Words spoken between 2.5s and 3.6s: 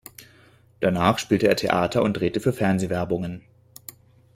Fernsehwerbungen.